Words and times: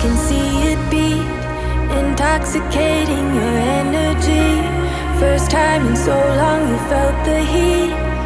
can 0.00 0.16
see 0.16 0.72
it 0.72 0.80
beat, 0.90 1.28
intoxicating 2.00 3.26
your 3.38 3.56
energy. 3.80 4.50
First 5.20 5.50
time 5.50 5.86
in 5.88 5.94
so 5.94 6.16
long 6.40 6.70
you 6.70 6.78
felt 6.88 7.16
the 7.26 7.40
heat. 7.40 8.19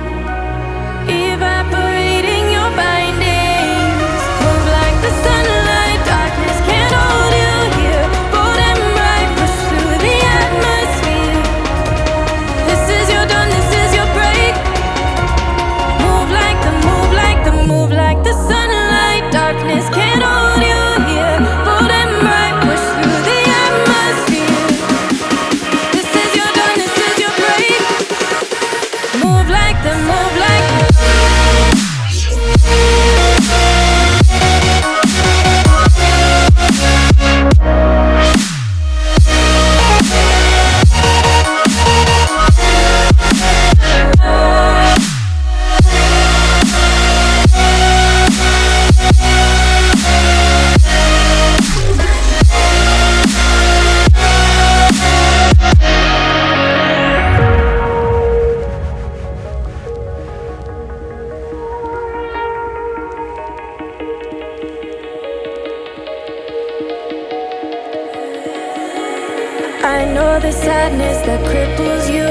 I 69.85 70.07
know 70.07 70.41
the 70.41 70.51
sadness 70.51 71.19
that 71.27 71.41
cripples 71.45 72.09
you. 72.09 72.25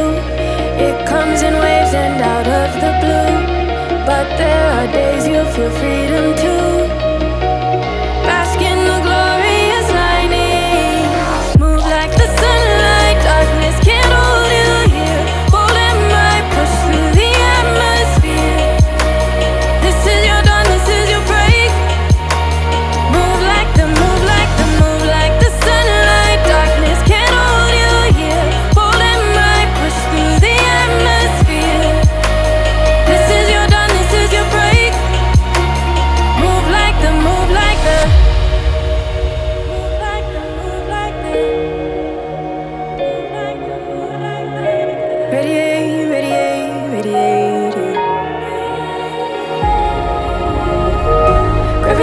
It 0.87 1.07
comes 1.07 1.43
in 1.43 1.53
waves 1.53 1.93
and 1.93 2.19
out 2.19 2.47
of 2.47 2.69
the 2.81 2.91
blue. 3.01 4.05
But 4.07 4.27
there 4.39 4.65
are 4.71 4.87
days 4.91 5.27
you 5.27 5.45
feel 5.53 5.69
free. 5.69 5.92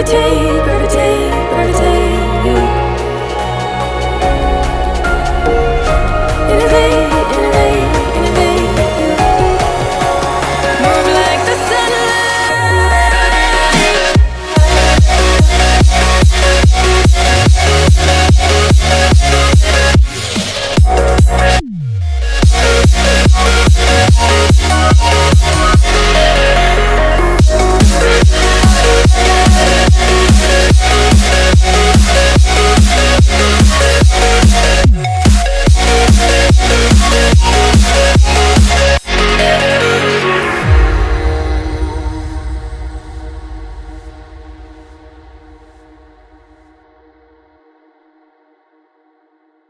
every 0.01 0.13
day 0.13 0.50